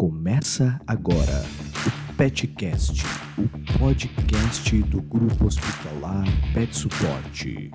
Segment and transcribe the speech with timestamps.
[0.00, 1.42] Começa agora
[1.84, 3.02] o Petcast,
[3.36, 6.24] o podcast do Grupo Hospitalar
[6.54, 7.72] Pet Suporte.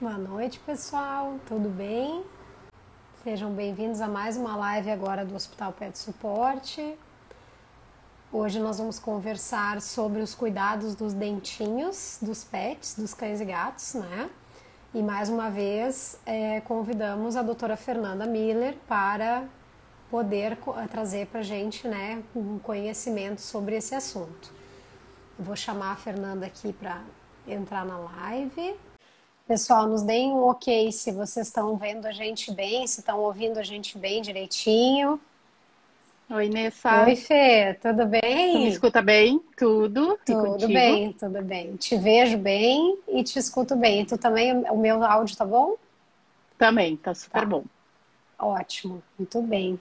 [0.00, 1.38] Boa noite, pessoal.
[1.46, 2.24] Tudo bem?
[3.22, 6.96] Sejam bem-vindos a mais uma live agora do Hospital Pet Suporte.
[8.32, 13.92] Hoje nós vamos conversar sobre os cuidados dos dentinhos dos pets, dos cães e gatos,
[13.92, 14.30] né?
[14.94, 19.48] E mais uma vez é, convidamos a doutora Fernanda Miller para
[20.10, 20.58] poder
[20.90, 24.52] trazer para a gente né, um conhecimento sobre esse assunto.
[25.38, 27.02] Eu vou chamar a Fernanda aqui para
[27.48, 28.76] entrar na live.
[29.48, 33.58] Pessoal, nos deem um ok se vocês estão vendo a gente bem, se estão ouvindo
[33.58, 35.18] a gente bem direitinho.
[36.30, 37.04] Oi, Nessa.
[37.04, 38.52] Oi, Fê, tudo bem?
[38.52, 39.40] Tu me escuta bem?
[39.56, 40.18] Tudo?
[40.24, 41.76] Tudo bem, tudo bem.
[41.76, 44.04] Te vejo bem e te escuto bem.
[44.04, 45.76] Tu também, o meu áudio tá bom?
[46.58, 47.46] Também, tá super tá.
[47.46, 47.64] bom.
[48.38, 49.78] Ótimo, muito bem.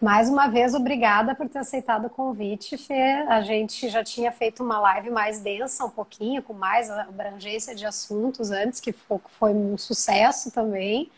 [0.00, 3.24] Mais uma vez, obrigada por ter aceitado o convite, Fê.
[3.28, 7.86] A gente já tinha feito uma live mais densa, um pouquinho, com mais abrangência de
[7.86, 11.10] assuntos antes, que foi um sucesso também.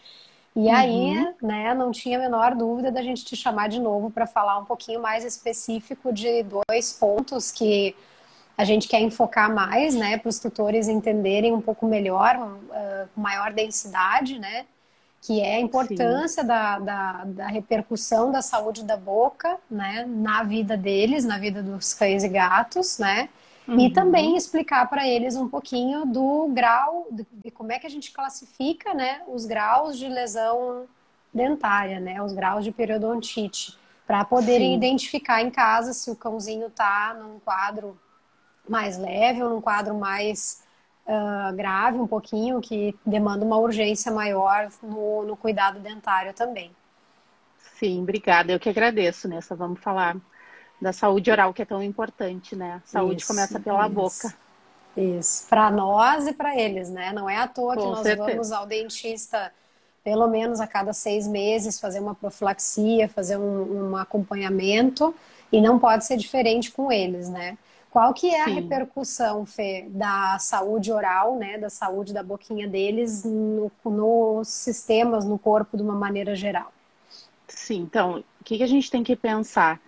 [0.60, 1.34] E aí, uhum.
[1.40, 4.64] né, não tinha a menor dúvida da gente te chamar de novo para falar um
[4.64, 7.94] pouquinho mais específico de dois pontos que
[8.56, 13.20] a gente quer enfocar mais, né, para os tutores entenderem um pouco melhor, uh, com
[13.20, 14.66] maior densidade, né,
[15.22, 20.76] que é a importância da, da, da, repercussão da saúde da boca, né, na vida
[20.76, 23.28] deles, na vida dos cães e gatos, né,
[23.68, 23.78] Uhum.
[23.78, 28.10] E também explicar para eles um pouquinho do grau, de como é que a gente
[28.10, 30.86] classifica né, os graus de lesão
[31.34, 34.76] dentária, né, os graus de periodontite, para poderem Sim.
[34.76, 37.98] identificar em casa se o cãozinho está num quadro
[38.66, 40.64] mais leve ou num quadro mais
[41.06, 46.70] uh, grave, um pouquinho, que demanda uma urgência maior no, no cuidado dentário também.
[47.58, 48.50] Sim, obrigada.
[48.50, 49.54] Eu que agradeço, Nessa.
[49.54, 50.16] Vamos falar
[50.80, 52.82] da saúde oral, que é tão importante, né?
[52.84, 53.94] Saúde isso, começa pela isso.
[53.94, 54.34] boca.
[54.96, 57.12] Isso, para nós e para eles, né?
[57.12, 58.30] Não é à toa Com que nós certeza.
[58.30, 59.52] vamos ao dentista
[60.02, 65.14] pelo menos a cada seis meses fazer uma profilaxia, fazer um, um acompanhamento
[65.52, 67.58] e não pode ser diferente com eles, né?
[67.90, 68.50] Qual que é Sim.
[68.50, 75.24] a repercussão, Fê, da saúde oral, né, da saúde da boquinha deles no, nos sistemas,
[75.24, 76.72] no corpo de uma maneira geral?
[77.46, 79.80] Sim, então, o que, que a gente tem que pensar?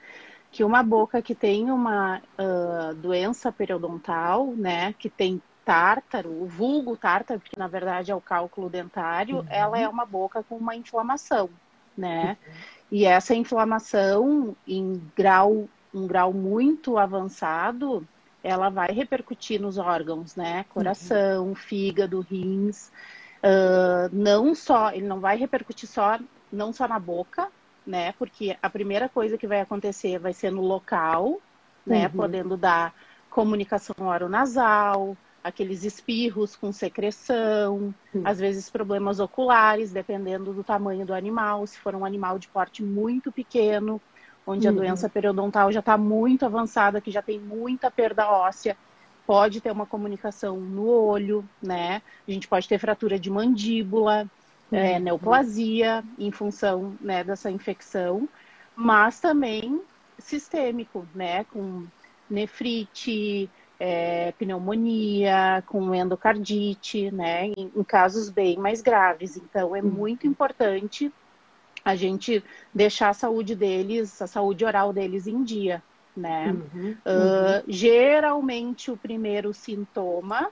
[0.51, 6.97] Que uma boca que tem uma uh, doença periodontal, né, que tem tártaro, o vulgo
[6.97, 9.47] tártaro, que na verdade é o cálculo dentário, uhum.
[9.49, 11.49] ela é uma boca com uma inflamação,
[11.97, 12.37] né?
[12.45, 12.53] Uhum.
[12.91, 18.05] E essa inflamação em grau, um grau muito avançado,
[18.43, 20.65] ela vai repercutir nos órgãos, né?
[20.71, 21.55] Coração, uhum.
[21.55, 22.91] fígado, rins.
[23.39, 26.19] Uh, não só, ele não vai repercutir só,
[26.53, 27.49] não só na boca,
[27.87, 28.13] né?
[28.13, 31.41] Porque a primeira coisa que vai acontecer vai ser no local,
[31.87, 32.07] né?
[32.07, 32.13] Uhum.
[32.13, 32.95] Podendo dar
[33.31, 38.23] comunicação oronasal, aqueles espirros com secreção, uhum.
[38.25, 41.67] às vezes problemas oculares, dependendo do tamanho do animal.
[41.67, 44.01] Se for um animal de porte muito pequeno,
[44.47, 44.75] onde uhum.
[44.75, 48.77] a doença periodontal já está muito avançada, que já tem muita perda óssea,
[49.27, 52.03] pode ter uma comunicação no olho, né?
[52.27, 54.29] A gente pode ter fratura de mandíbula
[54.73, 55.01] é, uhum.
[55.01, 58.29] neoplasia em função né, dessa infecção,
[58.75, 59.83] mas também
[60.19, 61.87] sistêmico, né, com
[62.29, 69.37] nefrite, é, pneumonia, com endocardite, né, em, em, casos bem mais graves.
[69.37, 69.89] Então, é uhum.
[69.89, 71.13] muito importante
[71.85, 72.45] a gente
[72.75, 75.83] deixar a saúde deles, a saúde oral deles em dia,
[76.15, 76.53] né?
[76.53, 80.51] Uhum, uh, geralmente, o primeiro sintoma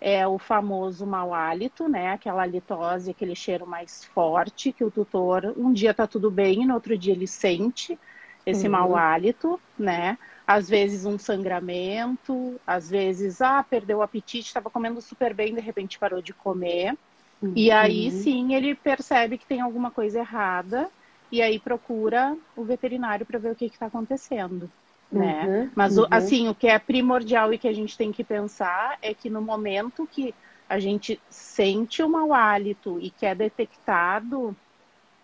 [0.00, 2.12] é o famoso mau hálito, né?
[2.12, 6.74] Aquela halitose, aquele cheiro mais forte que o tutor um dia tá tudo bem, no
[6.74, 7.98] outro dia ele sente
[8.46, 8.72] esse uhum.
[8.72, 10.16] mau hálito, né?
[10.46, 15.60] Às vezes um sangramento, às vezes, ah, perdeu o apetite, estava comendo super bem, de
[15.60, 16.96] repente parou de comer.
[17.42, 17.52] Uhum.
[17.54, 20.88] E aí sim ele percebe que tem alguma coisa errada
[21.30, 24.70] e aí procura o veterinário para ver o que está acontecendo
[25.10, 25.44] né?
[25.46, 26.06] Uhum, Mas uhum.
[26.10, 29.40] assim, o que é primordial e que a gente tem que pensar é que no
[29.40, 30.34] momento que
[30.68, 34.54] a gente sente o mau hálito e que é detectado,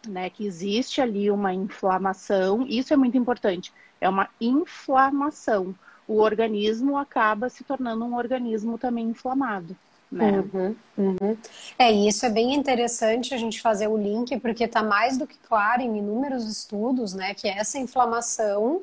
[0.08, 3.72] né, que existe ali uma inflamação, isso é muito importante.
[4.00, 5.74] É uma inflamação.
[6.08, 9.76] O organismo acaba se tornando um organismo também inflamado.
[10.10, 10.44] Né?
[10.52, 11.36] Uhum, uhum.
[11.78, 15.36] É, isso é bem interessante a gente fazer o link, porque está mais do que
[15.48, 18.82] claro em inúmeros estudos, né, que essa inflamação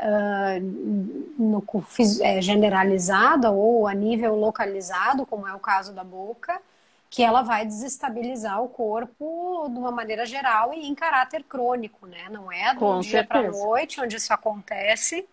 [0.00, 0.60] uh,
[1.38, 1.62] no,
[2.22, 6.60] é, generalizada ou a nível localizado, como é o caso da boca,
[7.08, 12.28] que ela vai desestabilizar o corpo de uma maneira geral e em caráter crônico, né?
[12.30, 15.26] Não é do Com dia para noite onde isso acontece,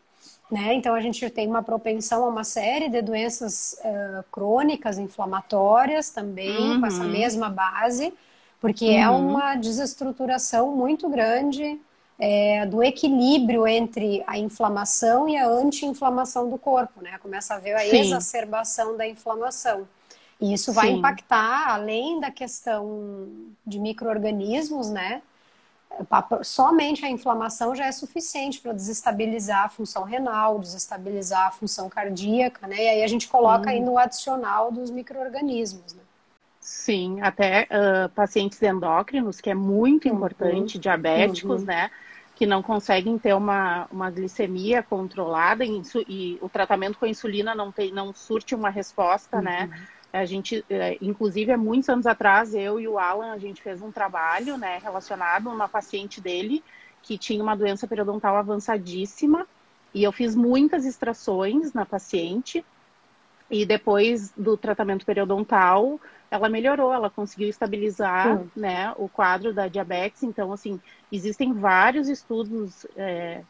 [0.52, 0.74] né?
[0.74, 6.76] Então a gente tem uma propensão a uma série de doenças eh, crônicas, inflamatórias também,
[6.76, 7.06] com essa Uhum.
[7.06, 8.14] mesma base,
[8.60, 9.10] porque é Uhum.
[9.10, 11.80] uma desestruturação muito grande
[12.26, 17.18] é, do equilíbrio entre a inflamação e a anti-inflamação do corpo, né?
[17.22, 18.00] Começa a ver a Sim.
[18.00, 19.86] exacerbação da inflamação.
[20.40, 21.00] E isso vai Sim.
[21.00, 23.28] impactar, além da questão
[23.68, 25.22] de micro-organismos, né?
[26.44, 32.66] Somente a inflamação já é suficiente para desestabilizar a função renal, desestabilizar a função cardíaca,
[32.68, 32.78] né?
[32.78, 33.76] E aí a gente coloca Uhum.
[33.78, 36.02] ainda o adicional dos micro-organismos, né?
[36.60, 40.16] Sim, até ah, pacientes endócrinos, que é muito Uhum.
[40.16, 41.68] importante, diabéticos, Uhum.
[41.68, 41.92] né?
[42.36, 47.54] Que não conseguem ter uma, uma glicemia controlada e, e o tratamento com a insulina
[47.54, 49.70] não, tem, não surte uma resposta, né?
[50.12, 53.82] A gente, eh, inclusive, há muitos anos atrás, eu e o Alan, a gente fez
[53.82, 56.64] um trabalho, né, relacionado a uma paciente dele
[57.02, 59.48] que tinha uma doença periodontal avançadíssima
[59.94, 62.66] e eu fiz muitas extrações na paciente
[63.50, 66.00] e depois do tratamento periodontal,
[66.34, 70.24] ela melhorou, ela conseguiu estabilizar, né, o quadro da diabetes.
[70.24, 70.80] Então, assim,
[71.12, 73.44] existem vários estudos eh,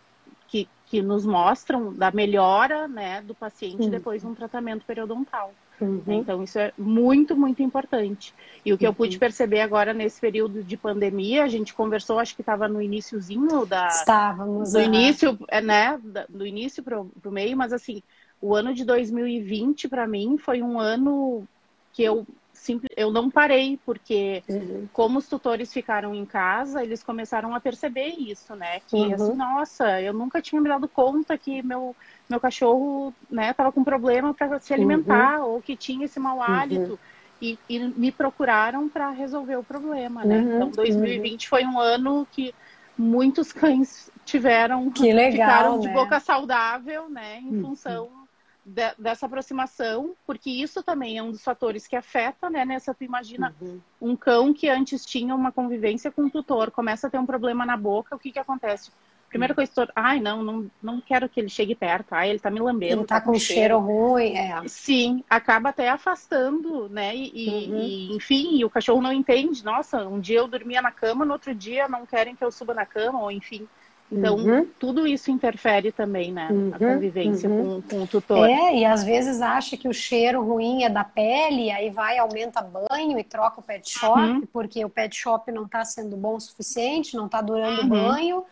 [0.49, 3.89] que, que nos mostram da melhora, né, do paciente Hum.
[3.89, 5.53] depois de um tratamento periodontal.
[5.79, 6.03] Uhum.
[6.07, 8.33] Então, isso é muito, muito importante.
[8.65, 8.95] E o que eu Uhum.
[8.95, 13.65] pude perceber agora nesse período de pandemia, a gente conversou, acho que estava no iníciozinho
[13.65, 14.73] da, Estávamos.
[14.73, 15.97] do ah, início, é, né,
[16.29, 18.03] do início pro, pro meio, mas assim,
[18.41, 21.45] o ano de 2020 para mim foi um ano
[21.93, 22.25] que eu
[22.63, 24.89] simples, eu não parei, porque uhum.
[24.91, 28.79] como os tutores ficaram em casa, eles começaram a perceber isso, né?
[28.81, 29.13] Que Uhum.
[29.13, 31.95] assim, nossa, eu nunca tinha me dado conta que meu,
[32.29, 36.99] meu cachorro, né, tava com problema para se alimentar ou que tinha esse mau hálito.
[37.41, 40.45] E, e me procuraram para resolver o problema, né?
[40.45, 42.55] Uhum, Então, 2020 foi um ano que
[42.97, 45.93] muitos cães tiveram Que legal, ficaram de né?
[45.93, 47.61] boca saudável, né, em Uhum.
[47.61, 48.22] função
[48.65, 53.03] de- dessa aproximação, porque isso também é um dos fatores que afeta, né, nessa tu
[53.03, 53.79] imagina Uhum.
[54.01, 57.65] um cão que antes tinha uma convivência com o tutor, começa a ter um problema
[57.65, 58.91] na boca, o que que acontece?
[59.29, 62.51] Primeira coisa, tutor, ai, não, não, não quero que ele chegue perto, ai, ele tá
[62.51, 64.61] me lambendo, Ele tá com cheiro ruim, é.
[64.67, 67.15] Sim, acaba até afastando, né?
[67.15, 67.79] E, e- Uhum.
[67.79, 69.63] e, enfim, e o cachorro não entende.
[69.65, 72.75] Nossa, um dia eu dormia na cama, no outro dia não querem que eu suba
[72.75, 73.67] na cama, ou enfim.
[74.11, 74.73] Então, Uhum.
[74.79, 76.57] tudo isso interfere também, né?
[76.69, 77.49] A Uhum, convivência uhum.
[77.49, 78.51] com, com o tutor.
[78.51, 82.61] É, e às vezes acha que o cheiro ruim é da pele, aí vai, aumenta
[82.61, 84.47] banho e troca o pet shop, Uhum.
[84.47, 87.89] porque o pet shop não está sendo bom o suficiente, não está durando o Uhum.
[87.89, 88.45] banho.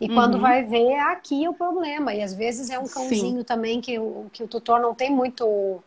[0.00, 0.40] E quando Uhum.
[0.40, 2.14] vai ver, é aqui o problema.
[2.14, 2.88] E às vezes é um Sim.
[2.88, 5.82] cãozinho também que, o- que o tutor não tem muito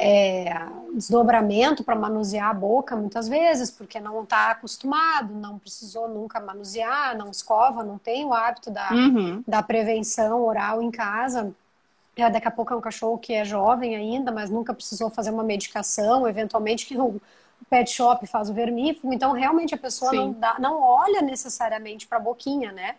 [0.00, 0.50] é,
[0.94, 7.16] desdobramento para manusear a boca, muitas vezes, porque não está acostumado, não precisou nunca manusear,
[7.16, 9.44] não escova, não tem o hábito da, Uhum.
[9.46, 11.54] da prevenção oral em casa.
[12.16, 15.30] É, daqui a pouco é um cachorro que é jovem ainda, mas nunca precisou fazer
[15.30, 17.20] uma medicação, eventualmente que o
[17.70, 19.12] pet shop faz o vermífugo.
[19.12, 22.96] Então, realmente, a pessoa não, dá, não olha necessariamente para a boquinha, né?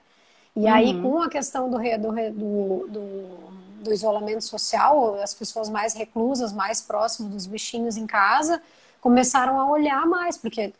[0.55, 1.01] E aí, Uhum.
[1.01, 3.51] com a questão do, do, do, do-
[3.81, 8.61] do isolamento social, as pessoas mais reclusas, mais próximas dos bichinhos em casa,
[9.01, 10.73] começaram a olhar mais, porque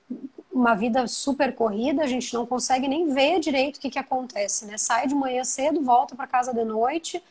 [0.51, 4.65] uma vida super corrida, a gente não consegue nem ver direito o que, que acontece,
[4.65, 4.77] né?
[4.77, 7.23] Sai de manhã cedo, volta para casa de noite.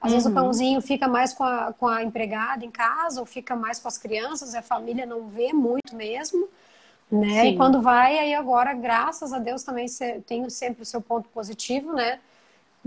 [0.00, 0.34] Às vezes o Uhum.
[0.34, 3.98] cãozinho fica mais com a, com a empregada em casa, ou fica mais com as
[3.98, 6.48] crianças, a família não vê muito mesmo,
[7.10, 7.46] né?
[7.46, 7.50] Sim.
[7.50, 9.86] E quando vai, aí agora, graças a Deus, também
[10.26, 12.20] tem sempre o seu ponto positivo, né?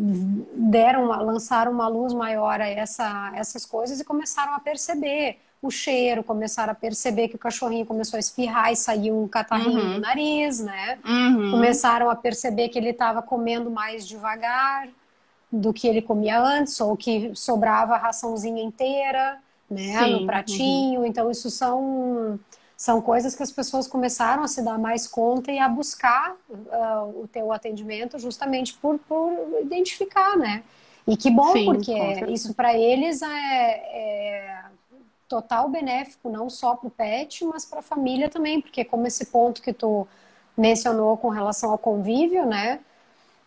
[0.02, 6.24] Deram, lançaram uma luz maior a essa, essas coisas e começaram a perceber o cheiro,
[6.24, 9.94] começaram a perceber que o cachorrinho começou a espirrar e saiu um catarrinho Uhum.
[9.96, 10.98] no nariz, né?
[11.06, 11.52] Uhum.
[11.52, 14.88] Começaram a perceber que ele estava comendo mais devagar
[15.52, 19.38] do que ele comia antes, ou que sobrava a raçãozinha inteira,
[19.70, 21.06] né, Sim, no pratinho.
[21.06, 22.40] Então, isso são,
[22.80, 26.34] são coisas que as pessoas começaram a se dar mais conta e a buscar
[26.72, 30.64] ah, o teu atendimento justamente por, por identificar, né?
[31.06, 31.92] E que bom, Sim, porque
[32.32, 34.64] isso para eles é, é
[35.28, 39.26] total benéfico, não só para o pet, mas para a família também, porque como esse
[39.26, 40.08] ponto que tu
[40.56, 42.80] mencionou com relação ao convívio, né?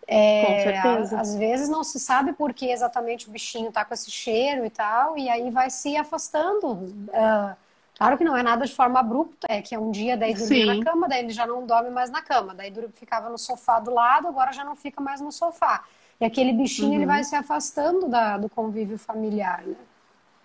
[0.07, 1.19] É, Com certeza.
[1.19, 4.71] Às vezes não se sabe por que exatamente o bichinho tá com esse cheiro e
[4.71, 6.93] tal, e aí vai se afastando.
[7.15, 7.57] Ah,
[7.95, 10.65] claro que não é nada de forma abrupta, é que é um dia daí dormia
[10.65, 10.67] Sim.
[10.67, 13.93] na cama, daí ele já não dorme mais na cama, daí ficava no sofá do
[13.93, 15.85] lado, agora já não fica mais no sofá.
[16.21, 17.07] E aquele bichinho ele Uhum.
[17.07, 19.77] vai se afastando da, do convívio familiar, né?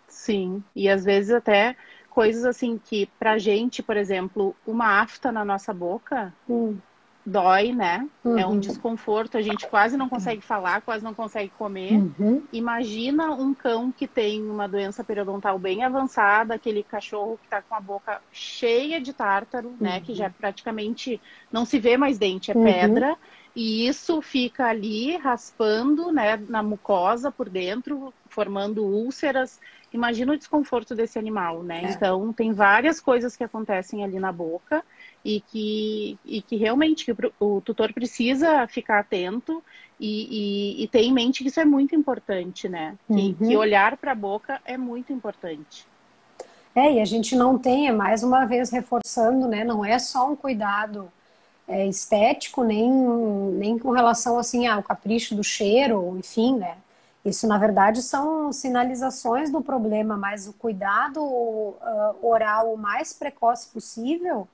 [0.08, 1.76] Sim, e às vezes até
[2.10, 6.82] coisas assim que, pra gente, por exemplo, uma afta na nossa boca hum.
[7.28, 8.08] Dói, né?
[8.24, 8.40] Uhum.
[8.40, 8.60] É um uhum.
[8.60, 11.92] desconforto, a gente quase não consegue falar, quase não consegue comer.
[11.92, 12.42] Uhum.
[12.54, 17.76] Imagina um cão que tem uma doença periodontal bem avançada, aquele cachorro que tá com
[17.76, 19.78] a boca cheia de tártaro, uhum.
[19.78, 20.00] né?
[20.00, 20.34] Que já uhum.
[20.40, 21.20] praticamente
[21.52, 22.64] não se vê mais dente, é uhum.
[22.64, 23.18] pedra.
[23.54, 29.60] E isso fica ali raspando, né, na mucosa por dentro, formando úlceras
[29.92, 31.86] imagina o desconforto desse animal, né?
[31.86, 31.92] É.
[31.92, 34.84] Então, tem várias coisas que acontecem ali na boca
[35.28, 39.62] e que, e que realmente que o, tutor precisa ficar atento
[40.00, 42.96] e, e, e, ter em mente que isso é muito importante, né?
[43.06, 43.36] Que, uhum.
[43.36, 45.86] que olhar para a boca é muito importante.
[46.74, 49.66] É, e a gente não tem, é mais uma vez reforçando, né?
[49.66, 51.12] Não é só um cuidado
[51.68, 56.78] é, estético, nem, nem com relação assim ao capricho do cheiro, enfim, né?
[57.26, 61.76] Isso, na verdade, são sinalizações do problema, mas o cuidado uh,
[62.22, 64.48] oral o mais precoce possível,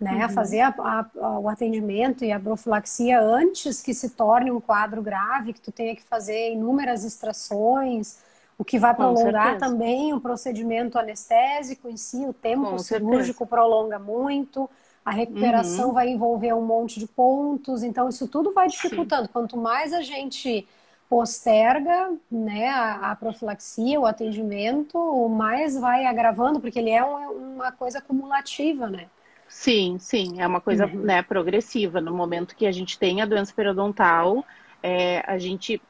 [0.00, 0.26] né?
[0.26, 0.32] Uhum.
[0.32, 5.52] Fazer a, a, o atendimento e a profilaxia antes que se torne um quadro grave,
[5.52, 8.18] que tu tenha que fazer inúmeras extrações,
[8.58, 13.46] o que vai prolongar também o procedimento anestésico em si, o tempo Com cirúrgico certeza.
[13.46, 14.68] prolonga muito,
[15.04, 15.94] a recuperação uhum.
[15.94, 19.26] vai envolver um monte de pontos, então isso tudo vai dificultando.
[19.26, 19.32] Sim.
[19.32, 20.66] Quanto mais a gente
[21.08, 27.70] posterga né, a, a, profilaxia, o atendimento, mais vai agravando, porque ele é um, uma
[27.70, 29.06] coisa acumulativa, né?
[29.48, 31.00] Sim, sim, é uma coisa uhum.
[31.00, 32.00] né, progressiva.
[32.00, 34.44] No momento que a gente tem a doença periodontal,
[34.82, 35.80] é, a gente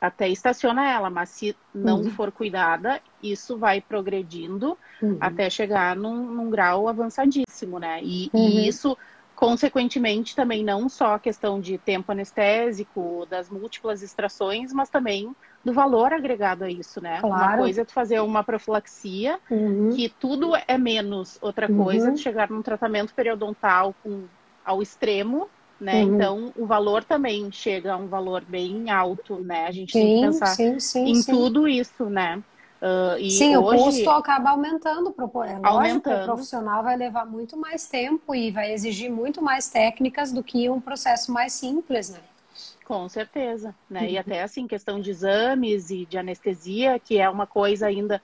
[0.00, 2.10] até estaciona ela, mas se não uhum.
[2.10, 5.18] for cuidada, isso vai progredindo uhum.
[5.20, 8.00] até chegar num, num, grau avançadíssimo, né?
[8.02, 8.60] E, e uhum.
[8.60, 8.96] isso
[9.40, 15.72] Consequentemente, também não só a questão de tempo anestésico, das múltiplas extrações, mas também do
[15.72, 17.20] valor agregado a isso, né?
[17.22, 17.34] Claro.
[17.34, 19.92] Uma coisa é tu fazer uma profilaxia, uhum.
[19.96, 21.38] que tudo é menos.
[21.40, 21.84] Outra uhum.
[21.84, 24.24] coisa é tu chegar num tratamento periodontal com,
[24.62, 25.48] ao extremo,
[25.80, 26.04] né?
[26.04, 26.14] Uhum.
[26.14, 29.66] Então, o valor também chega a um valor bem alto, né?
[29.66, 32.42] A gente sim, tem que pensar sim, sim, em tudo isso, né?
[32.80, 33.80] Uh, Sim, hoje...
[33.80, 35.14] o custo acaba aumentando.
[35.18, 36.22] É lógico, aumentando.
[36.22, 40.68] o profissional vai levar muito mais tempo e vai exigir muito mais técnicas do que
[40.70, 42.20] um processo mais simples, né?
[42.86, 44.00] Com certeza, né?
[44.00, 44.06] Uhum.
[44.06, 48.20] E até assim, questão de exames e de anestesia, que é uma coisa ainda,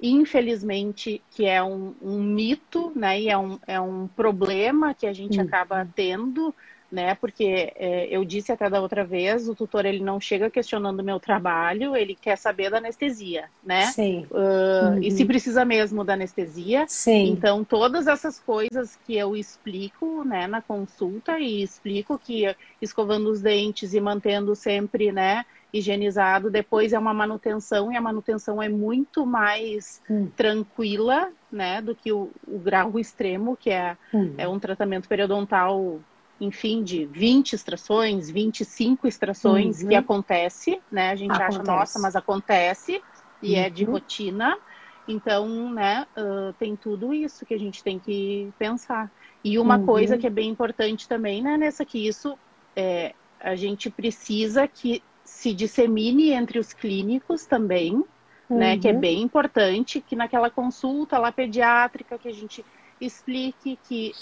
[0.00, 3.18] infelizmente, que é um, um mito, né?
[3.18, 5.46] E é um, é um problema que a gente uhum.
[5.46, 6.54] acaba tendo
[6.94, 7.16] né?
[7.16, 11.04] Porque é, eu disse até da outra vez, o tutor ele não chega questionando o
[11.04, 13.86] meu trabalho, ele quer saber da anestesia, né?
[13.86, 14.26] Sim.
[14.30, 15.02] Uh, uhum.
[15.02, 16.84] E se precisa mesmo da anestesia.
[16.86, 17.32] Sim.
[17.32, 23.40] Então todas essas coisas que eu explico, né, na consulta e explico que escovando os
[23.40, 25.44] dentes e mantendo sempre, né?
[25.72, 30.28] higienizado, depois é uma manutenção e a manutenção é muito mais hum.
[30.36, 34.34] tranquila, né, do que o, o grau extremo, que é, hum.
[34.38, 35.98] é um tratamento periodontal
[36.40, 39.88] enfim, de 20 extrações, 25 extrações uhum.
[39.88, 41.10] que acontece, né?
[41.10, 41.58] A gente acontece.
[41.58, 43.02] acha, nossa, mas acontece
[43.42, 43.60] e uhum.
[43.60, 43.92] é de uhum.
[43.92, 44.58] rotina.
[45.06, 49.10] Então, né, uh, tem tudo isso que a gente tem que pensar.
[49.42, 49.86] E uma uhum.
[49.86, 52.38] coisa que é bem importante também, né, nessa que isso
[52.74, 58.02] é, a gente precisa que se dissemine entre os clínicos também,
[58.48, 59.00] né, que é uhum.
[59.00, 62.64] bem importante, que naquela consulta lá pediátrica que a gente
[63.00, 64.12] explique que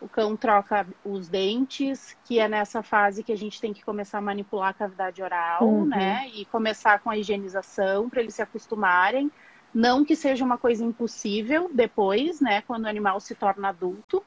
[0.00, 4.18] o cão troca os dentes, que é nessa fase que a gente tem que começar
[4.18, 5.84] a manipular a cavidade oral, uhum.
[5.84, 6.30] né?
[6.34, 9.30] E começar com a higienização para eles se acostumarem.
[9.72, 12.62] Não que seja uma coisa impossível depois, né?
[12.62, 14.22] Quando o animal se torna adulto,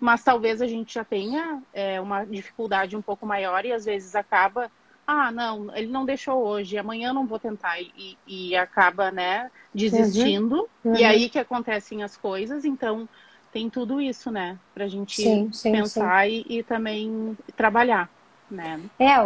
[0.00, 4.16] mas talvez a gente já tenha é, uma dificuldade um pouco maior e às vezes
[4.16, 4.70] acaba,
[5.06, 10.68] ah, não, ele não deixou hoje, amanhã não vou tentar e, e acaba, né, desistindo.
[10.82, 10.92] Uhum.
[10.92, 10.96] Uhum.
[10.96, 12.64] E aí que acontecem as coisas.
[12.64, 13.06] Então,
[13.52, 14.58] tem tudo isso, né?
[14.74, 16.44] Pra gente sim, sim, pensar sim.
[16.48, 18.08] E, e, também trabalhar,
[18.50, 18.80] né?
[18.98, 19.16] É,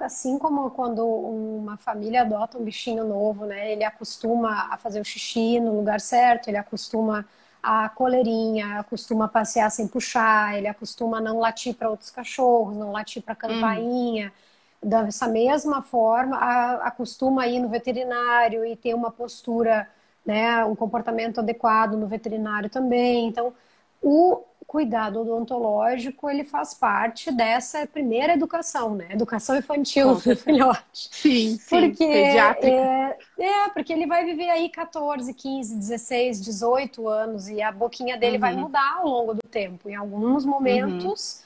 [0.00, 3.72] assim como quando uma família adota um bichinho novo, né?
[3.72, 7.24] Ele acostuma a fazer o xixi no lugar certo, ele acostuma
[7.62, 12.92] a coleirinha, acostuma passear sem puxar, ele acostuma a não latir para outros cachorros, não
[12.92, 14.32] latir para campainha.
[14.84, 14.88] Hum.
[14.88, 19.88] Dessa mesma forma, a, acostuma a ir no veterinário e ter uma postura
[20.26, 23.28] né, um comportamento adequado no veterinário também.
[23.28, 23.52] Então,
[24.02, 29.06] o cuidado odontológico ele faz parte dessa primeira educação, né?
[29.10, 31.08] Educação infantil do filhote.
[31.10, 31.58] Sim, sim.
[31.68, 37.70] Porque é, é, porque ele vai viver aí 14, 15, 16, 18 anos e a
[37.70, 38.40] boquinha dele uhum.
[38.40, 39.88] vai mudar ao longo do tempo.
[39.88, 41.44] Em alguns momentos,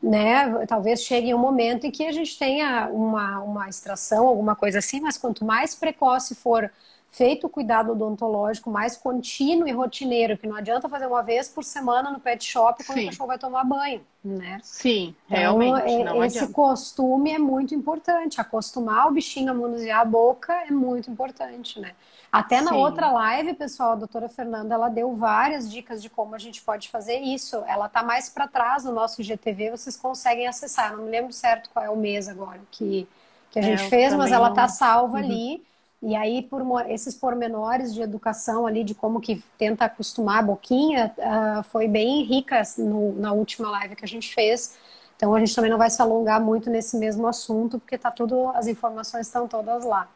[0.00, 0.10] uhum.
[0.10, 0.66] né?
[0.66, 5.00] Talvez chegue um momento em que a gente tenha uma, uma extração, alguma coisa assim,
[5.00, 6.70] mas quanto mais precoce for
[7.12, 11.62] feito o cuidado odontológico mais contínuo e rotineiro, que não adianta fazer uma vez por
[11.62, 13.04] semana no pet shop quando Sim.
[13.04, 14.58] o cachorro vai tomar banho, né?
[14.62, 15.90] Sim, então, realmente.
[15.90, 16.54] Então, esse adianta.
[16.54, 18.40] costume é muito importante.
[18.40, 21.92] Acostumar o bichinho a manusear a boca é muito importante, né?
[22.32, 22.78] Até na Sim.
[22.78, 26.88] outra live, pessoal, a doutora Fernanda, ela deu várias dicas de como a gente pode
[26.88, 27.62] fazer isso.
[27.66, 30.92] Ela tá mais para trás no nosso GTV, vocês conseguem acessar.
[30.92, 33.06] Eu não me lembro certo qual é o mês agora que,
[33.50, 35.24] que a é, gente fez, mas ela tá salva uhum.
[35.24, 35.71] ali.
[36.02, 41.14] E aí, por esses pormenores de educação ali, de como que tenta acostumar a boquinha,
[41.16, 44.76] uh, foi bem rica no, na última live que a gente fez.
[45.16, 48.48] Então, a gente também não vai se alongar muito nesse mesmo assunto, porque tá tudo,
[48.48, 50.08] as informações estão todas lá.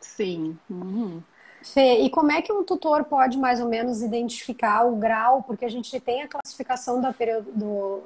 [0.00, 0.58] Sim.
[0.68, 1.22] Uhum.
[1.62, 5.44] Fê, e como é que um tutor pode mais ou menos identificar o grau?
[5.44, 7.14] Porque a gente tem a classificação da,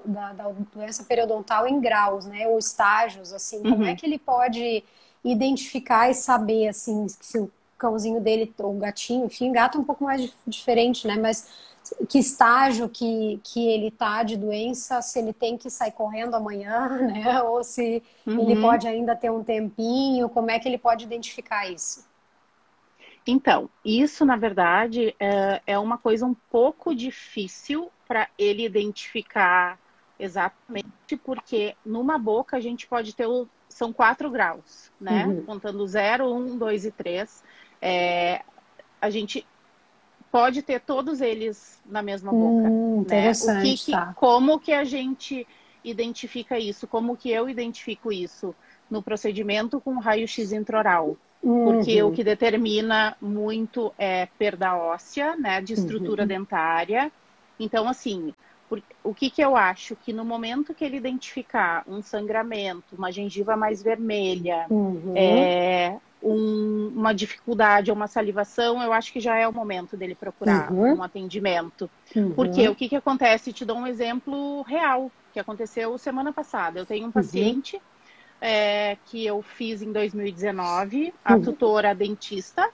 [0.04, 2.46] da, da doença periodontal em graus, né?
[2.46, 3.58] Ou estágios, assim.
[3.58, 3.72] Uhum.
[3.72, 4.84] Como é que ele pode
[5.24, 9.84] identificar e saber, assim, se o cãozinho dele, ou o gatinho, enfim, gato é um
[9.84, 11.16] pouco mais diferente, né?
[11.16, 11.48] Mas
[12.08, 16.88] que estágio que, que ele tá de doença, se ele tem que sair correndo amanhã,
[17.08, 17.42] né?
[17.42, 18.40] Ou se uhum.
[18.40, 22.08] ele pode ainda ter um tempinho, como é que ele pode identificar isso?
[23.26, 29.78] Então, isso na verdade é, é uma coisa um pouco difícil para ele identificar
[30.20, 35.26] exatamente, porque numa boca a gente pode ter o, são quatro graus, né?
[35.26, 35.42] Uhum.
[35.42, 37.42] Contando zero, um, dois e três.
[37.80, 38.42] É,
[39.00, 39.46] a gente
[40.30, 42.68] pode ter todos eles na mesma boca.
[42.68, 43.30] Hum, né?
[43.32, 44.14] O que, que tá.
[44.14, 45.46] Como que a gente
[45.84, 46.86] identifica isso?
[46.86, 48.54] Como que eu identifico isso?
[48.90, 51.16] No procedimento com raio-x intraoral.
[51.42, 51.64] Uhum.
[51.64, 55.60] Porque o que determina muito é perda óssea, né?
[55.60, 56.28] De estrutura uhum.
[56.28, 57.10] dentária.
[57.58, 58.34] Então, assim,
[58.70, 59.96] por, o que, que eu acho?
[59.96, 65.12] Que no momento que ele identificar um sangramento, uma gengiva mais vermelha, uhum.
[65.16, 70.14] é, um, uma dificuldade ou uma salivação, eu acho que já é o momento dele
[70.14, 70.98] procurar uhum.
[70.98, 71.90] um atendimento.
[72.14, 72.30] Uhum.
[72.30, 73.52] Porque o que, que acontece?
[73.52, 76.78] Te dou um exemplo real que aconteceu semana passada.
[76.78, 77.12] Eu tenho um uhum.
[77.12, 77.82] paciente
[78.40, 81.42] é, que eu fiz em 2019, a uhum.
[81.42, 82.70] tutora dentista,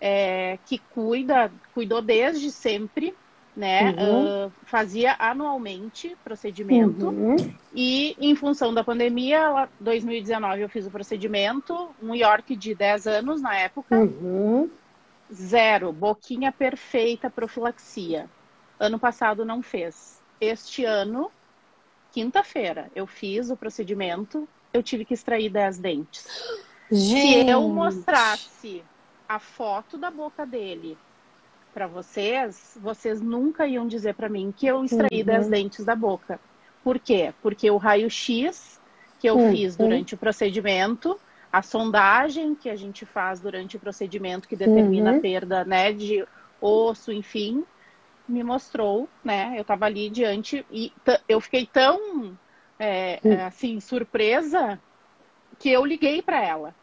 [0.00, 3.14] é, que cuida, cuidou desde sempre
[3.56, 3.92] né?
[3.92, 4.46] Uhum.
[4.46, 7.36] Uh, fazia anualmente procedimento uhum.
[7.72, 13.40] e em função da pandemia, 2019 eu fiz o procedimento, um York de 10 anos
[13.40, 14.68] na época, uhum.
[15.32, 18.28] zero, boquinha perfeita, profilaxia.
[18.78, 20.20] Ano passado não fez.
[20.40, 21.30] Este ano,
[22.10, 26.26] quinta-feira, eu fiz o procedimento, eu tive que extrair 10 dentes.
[26.90, 27.44] Gente.
[27.44, 28.82] Se eu mostrasse
[29.28, 30.98] a foto da boca dele
[31.74, 35.26] para vocês, vocês nunca iam dizer para mim que eu extraí uhum.
[35.26, 36.38] 10 dentes da boca.
[36.84, 37.34] Por quê?
[37.42, 38.80] Porque o raio-x
[39.18, 39.50] que eu uhum.
[39.50, 41.18] fiz durante o procedimento,
[41.52, 45.18] a sondagem que a gente faz durante o procedimento que determina uhum.
[45.18, 46.24] a perda, né, de
[46.60, 47.64] osso, enfim,
[48.28, 49.54] me mostrou, né?
[49.56, 50.92] Eu estava ali diante e
[51.28, 52.38] eu fiquei tão
[52.78, 54.78] é, é, assim surpresa
[55.58, 56.74] que eu liguei para ela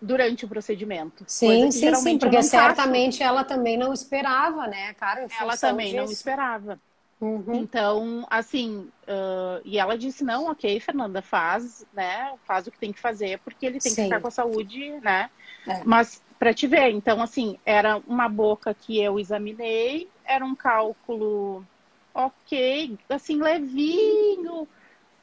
[0.00, 1.24] durante o procedimento.
[1.26, 3.28] Sim, sim, sim, porque certamente faço.
[3.28, 5.26] ela também não esperava, né, cara?
[5.40, 5.96] Ela também disso.
[5.96, 6.78] não esperava.
[7.20, 7.54] Uhum.
[7.54, 12.92] Então, assim, uh, e ela disse, não, ok, Fernanda, faz, né, faz o que tem
[12.92, 13.96] que fazer, porque ele tem sim.
[13.96, 15.30] que ficar com a saúde, né,
[15.68, 15.82] é.
[15.84, 21.64] mas para te ver, então, assim, era uma boca que eu examinei, era um cálculo
[22.12, 24.66] ok, assim, levinho,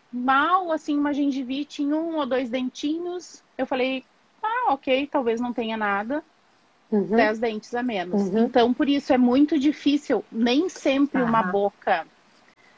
[0.09, 4.05] mal, assim, uma gengivite, um ou dois dentinhos, eu falei,
[4.73, 6.23] ok, talvez não tenha nada,
[6.91, 7.15] uhum.
[7.15, 8.21] dez dentes a menos.
[8.29, 8.45] Uhum.
[8.45, 12.05] Então, por isso é muito difícil, nem sempre uma boca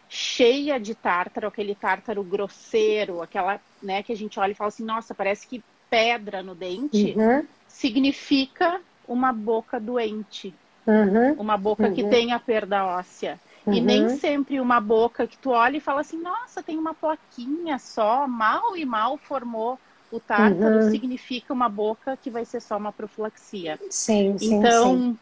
[0.09, 4.83] cheia de tártaro, aquele tártaro grosseiro, aquela, né, que a gente olha e fala assim,
[4.83, 7.45] nossa, parece que pedra no dente, uhum.
[7.67, 10.53] significa uma boca doente.
[10.85, 11.33] Uhum.
[11.33, 12.09] Uma boca que uhum.
[12.09, 13.39] tem a perda óssea.
[13.67, 14.17] E nem uhum.
[14.17, 18.75] sempre uma boca que tu olha e fala assim, nossa, tem uma plaquinha só, mal
[18.75, 19.79] e mal formou
[20.11, 20.91] o tártaro uhum.
[20.91, 23.79] significa uma boca que vai ser só uma profilaxia.
[23.89, 24.55] Sim, sim.
[24.55, 25.19] Então, sim.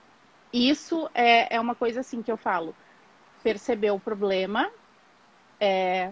[0.52, 2.76] isso é, é uma coisa assim que eu falo.
[3.44, 4.70] Percebeu o problema,
[5.60, 6.12] é,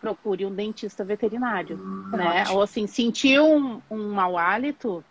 [0.00, 2.42] procure um dentista veterinário, hum, né?
[2.42, 2.56] Ótimo.
[2.56, 5.04] Ou assim, sentiu um, um mau hálito,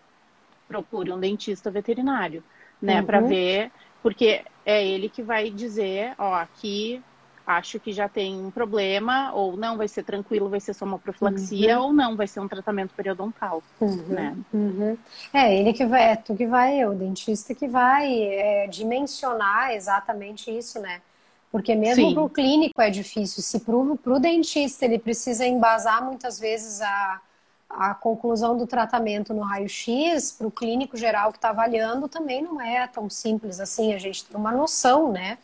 [0.68, 2.44] procure um dentista veterinário,
[2.82, 3.00] né?
[3.00, 3.06] Uhum.
[3.06, 3.72] Para ver,
[4.04, 7.02] porque é ele que vai dizer, ó, aqui
[7.48, 11.00] acho que já tem um problema, ou não vai ser tranquilo, vai ser só uma
[11.00, 11.86] profilaxia, uhum.
[11.86, 14.04] ou não, vai ser um tratamento periodontal, uhum.
[14.10, 14.36] né?
[14.54, 14.98] Uhum.
[15.34, 19.72] É, ele que vai, é tu que vai, é o dentista que vai é, dimensionar
[19.72, 21.02] exatamente isso, né?
[21.50, 23.42] Porque mesmo para o clínico é difícil.
[23.42, 27.22] Se para o dentista ele precisa embasar muitas vezes a,
[27.70, 32.60] a conclusão do tratamento no raio-x para o clínico geral que está avaliando também não
[32.60, 33.94] é tão simples assim.
[33.94, 35.38] A gente tem uma noção, né?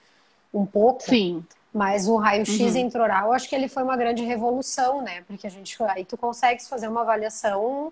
[0.53, 1.01] Um pouco.
[1.03, 1.41] Sim.
[1.73, 2.81] Mas o raio-x uhum.
[2.81, 5.23] intraoral, acho que ele foi uma grande revolução, né?
[5.25, 7.91] Porque a gente aí tu consegues fazer uma avaliação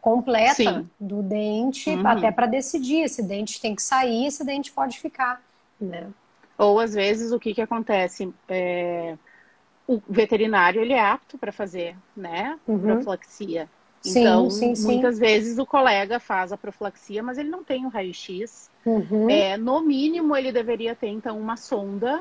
[0.00, 0.90] completa Sim.
[1.00, 2.06] do dente, uhum.
[2.06, 5.40] até para decidir se dente tem que sair, se dente pode ficar,
[5.80, 6.08] né?
[6.58, 8.32] Ou às vezes o que que acontece?
[8.48, 9.16] É
[9.86, 12.78] o veterinário ele é apto para fazer, né, uhum.
[12.78, 13.68] profilaxia.
[14.04, 15.20] Então, sim, sim, muitas sim.
[15.20, 18.68] vezes o colega faz a profilaxia, mas ele não tem o raio-x.
[18.84, 19.30] Uhum.
[19.30, 22.20] É, no mínimo, ele deveria ter, então, uma sonda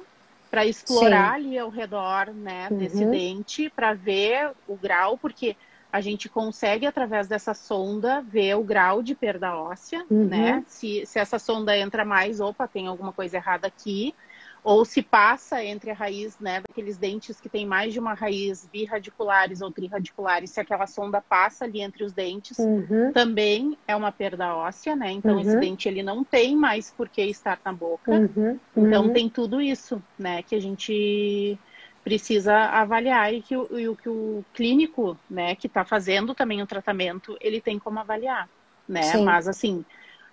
[0.51, 2.77] para explorar ali ao redor né, uhum.
[2.77, 5.55] desse dente, para ver o grau, porque
[5.89, 10.25] a gente consegue, através dessa sonda, ver o grau de perda óssea, uhum.
[10.25, 10.63] né?
[10.67, 14.13] Se, se essa sonda entra mais, opa, tem alguma coisa errada aqui
[14.63, 18.69] ou se passa entre a raiz, né, daqueles dentes que tem mais de uma raiz
[18.71, 23.11] birradiculares ou trirradiculares, se aquela sonda passa ali entre os dentes, uhum.
[23.11, 25.11] também é uma perda óssea, né?
[25.11, 25.41] Então uhum.
[25.41, 28.11] esse dente ele não tem mais por que estar na boca.
[28.11, 28.59] Uhum.
[28.77, 29.13] Então uhum.
[29.13, 31.57] tem tudo isso, né, que a gente
[32.03, 36.61] precisa avaliar e que o, e o, que o clínico, né, que está fazendo também
[36.61, 38.47] o tratamento, ele tem como avaliar,
[38.87, 39.03] né?
[39.03, 39.23] Sim.
[39.23, 39.83] Mas assim,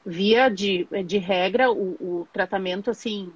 [0.04, 3.30] via de, de regra, o, o tratamento assim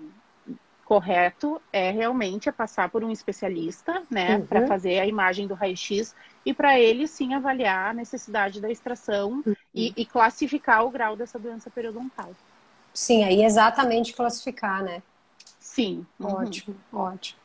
[0.92, 4.46] correto é realmente é passar por um especialista, né, uhum.
[4.46, 9.42] para fazer a imagem do raio-x e para ele sim avaliar a necessidade da extração
[9.46, 9.54] uhum.
[9.74, 12.32] e, e, classificar o grau dessa doença periodontal.
[12.92, 15.02] Sim, aí exatamente classificar, né?
[15.58, 16.04] Sim.
[16.20, 16.34] Uhum.
[16.34, 17.40] Ótimo, ótimo.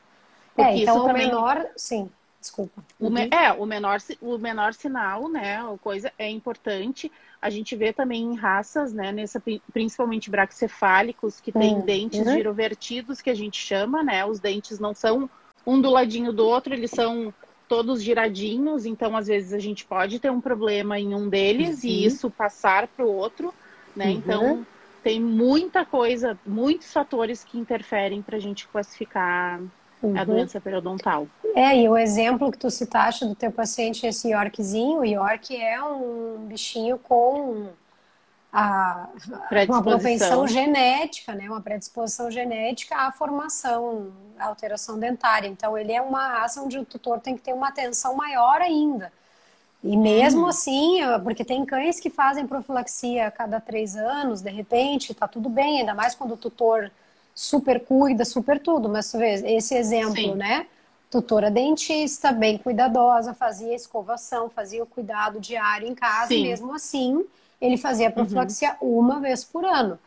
[0.54, 1.28] Porque é, então o também...
[1.28, 2.12] menor, sim.
[2.48, 2.82] Desculpa.
[2.98, 3.30] O me...
[3.30, 5.58] É, o menor, o menor sinal, né?
[5.58, 7.12] A coisa é importante.
[7.42, 9.12] A gente vê também em raças, né?
[9.12, 11.82] Nessa, principalmente braxcefálicos, que tem uhum.
[11.82, 14.26] dentes girovertidos, que a gente chama, né?
[14.26, 15.30] Os dentes não são
[15.66, 17.34] um do ladinho do outro, eles são
[17.68, 21.90] todos giradinhos, então às vezes a gente pode ter um problema em um deles uhum.
[21.90, 23.54] e isso passar para o outro,
[23.94, 24.06] né?
[24.06, 24.12] Uhum.
[24.12, 24.68] Então
[25.04, 29.60] tem muita coisa, muitos fatores que interferem para a gente classificar
[30.02, 30.18] uhum.
[30.18, 31.28] a doença periodontal.
[31.56, 35.82] É, e o exemplo que tu citaste do teu paciente, esse Yorkzinho, o York é
[35.84, 37.70] um bichinho com
[38.52, 39.10] a,
[39.68, 41.50] uma propensão genética, né?
[41.50, 45.48] Uma predisposição genética à formação, à alteração dentária.
[45.48, 49.12] Então, ele é uma raça onde o tutor tem que ter uma atenção maior ainda.
[49.84, 50.48] E mesmo hum.
[50.48, 55.50] assim, porque tem cães que fazem profilaxia a cada três anos, de repente, tá tudo
[55.50, 56.92] bem, ainda mais quando o tutor
[57.38, 60.34] super cuida, super tudo, mas tu vê, esse exemplo, Sim.
[60.34, 60.66] né?
[61.12, 66.44] Tutora dentista, bem cuidadosa, fazia escovação, fazia o cuidado diário em casa, Sim.
[66.44, 67.24] mesmo assim
[67.62, 69.00] ele fazia profilaxia uhum.
[69.00, 70.00] uma vez por ano.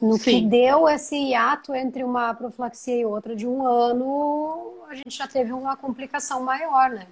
[0.00, 0.42] No Sim.
[0.42, 5.26] que deu esse hiato entre uma profilaxia e outra de um ano, a gente já
[5.26, 7.06] teve uma complicação maior, né?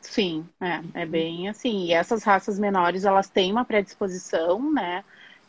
[0.00, 1.86] Sim, é, é bem assim.
[1.86, 5.02] E essas raças menores, elas têm uma predisposição, né?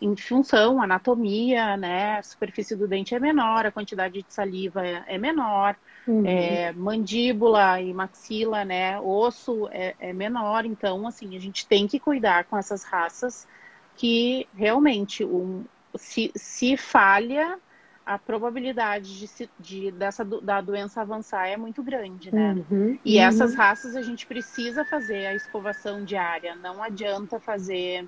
[0.03, 2.17] Em função, anatomia, né?
[2.17, 6.25] A superfície do dente é menor, a quantidade de saliva é, é menor, uhum.
[6.25, 8.99] é, mandíbula e maxila, né?
[8.99, 13.47] Osso é, é, menor, então, assim, a gente tem que cuidar com essas raças
[13.95, 15.63] que realmente um,
[15.95, 17.57] se, se falha,
[18.05, 22.61] a probabilidade de, de, dessa da doença avançar é muito grande, né?
[22.69, 23.23] Uhum, e uhum.
[23.23, 28.05] essas raças a gente precisa fazer a escovação diária, não adianta fazer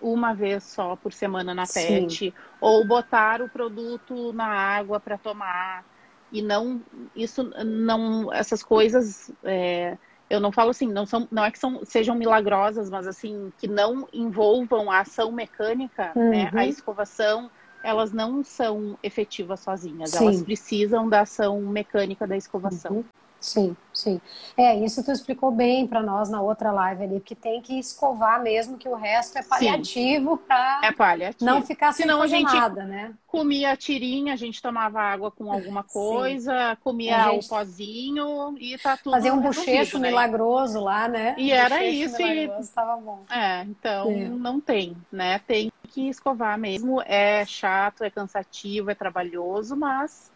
[0.00, 2.06] uma vez só por semana na Sim.
[2.06, 5.84] pet, ou botar o produto na água para tomar
[6.32, 6.82] e não
[7.14, 9.96] isso não essas coisas é,
[10.28, 13.68] eu não falo assim não são não é que são, sejam milagrosas mas assim que
[13.68, 16.30] não envolvam a ação mecânica uhum.
[16.30, 16.62] né a uhum.
[16.62, 17.50] escovação
[17.82, 20.24] elas não são efetivas sozinhas Sim.
[20.24, 23.04] elas precisam da ação mecânica da escovação uhum.
[23.40, 24.20] Sim, sim.
[24.56, 28.42] É, isso tu explicou bem para nós na outra live ali, que tem que escovar
[28.42, 32.84] mesmo, que o resto é paliativo para é não ficar sem Senão a gente nada,
[32.84, 33.14] né?
[33.26, 36.76] Comia a tirinha, a gente tomava água com alguma coisa, sim.
[36.82, 37.46] comia gente...
[37.46, 40.08] o pozinho e tá tudo Fazer um bochecho né?
[40.08, 41.34] milagroso lá, né?
[41.38, 43.24] E era isso e tava bom.
[43.30, 44.28] É, então é.
[44.28, 45.38] não tem, né?
[45.46, 47.02] Tem que escovar mesmo.
[47.02, 50.32] É chato, é cansativo, é trabalhoso, mas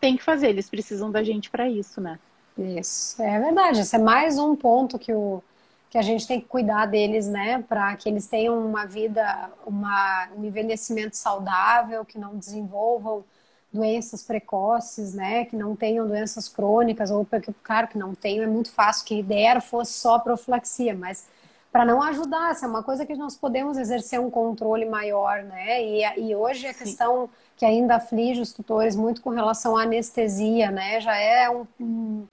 [0.00, 0.48] tem que fazer.
[0.48, 2.18] Eles precisam da gente para isso, né?
[2.56, 3.80] Isso, é verdade.
[3.80, 5.42] Esse é mais um ponto que, o,
[5.90, 7.64] que a gente tem que cuidar deles, né?
[7.68, 13.24] Para que eles tenham uma vida, uma, um envelhecimento saudável, que não desenvolvam
[13.72, 15.46] doenças precoces, né?
[15.46, 17.26] Que não tenham doenças crônicas, ou
[17.62, 21.26] claro que não tenham, é muito fácil que ideia fosse só profilaxia, mas
[21.72, 25.82] para não ajudar, essa é uma coisa que nós podemos exercer um controle maior, né?
[25.82, 26.84] E, e hoje a Sim.
[26.84, 31.00] questão que ainda aflige os tutores muito com relação à anestesia, né?
[31.00, 32.26] Já é um, um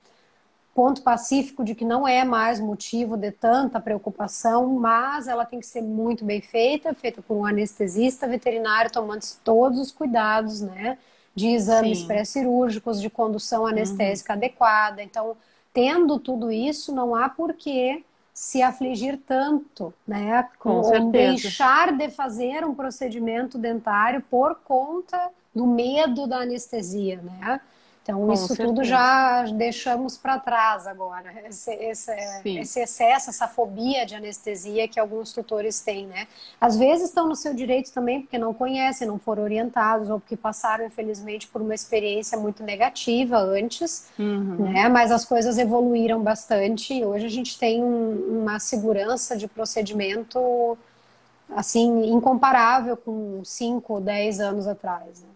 [0.74, 5.66] ponto pacífico de que não é mais motivo de tanta preocupação, mas ela tem que
[5.66, 10.98] ser muito bem feita, feita por um anestesista veterinário, tomando todos os cuidados, né?
[11.36, 14.38] De exames pré-cirúrgicos, de condução anestésica uhum.
[14.38, 15.04] adequada.
[15.04, 15.36] Então,
[15.74, 18.04] tendo tudo isso, não há porquê
[18.34, 20.48] se afligir tanto, né?
[20.60, 27.60] Com ou deixar de fazer um procedimento dentário por conta do medo da anestesia, né?
[28.04, 28.68] Então, Com isso certeza.
[28.68, 31.32] tudo já deixamos para trás agora.
[31.48, 32.12] Esse, esse,
[32.46, 36.28] esse, excesso, essa fobia de anestesia que alguns tutores têm, né?
[36.60, 40.36] Às vezes estão no seu direito também porque não conhecem, não foram orientados ou porque
[40.36, 44.72] passaram, infelizmente, por uma experiência muito negativa antes, uhum.
[44.72, 44.90] né?
[44.90, 50.76] Mas as coisas evoluíram bastante e hoje a gente tem um, uma segurança de procedimento,
[51.56, 55.31] assim, incomparável com 5, 10 anos atrás, né?